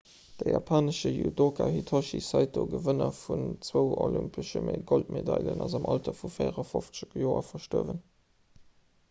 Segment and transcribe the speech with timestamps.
[0.37, 7.17] de japanesche judoka hitoshi saito gewënner vun zwou olympesche goldmedailen ass am alter vu 54
[7.27, 8.03] joer gestuerwen